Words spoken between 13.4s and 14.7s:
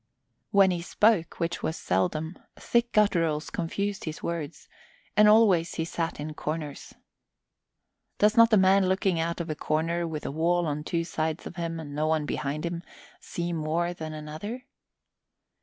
more than another?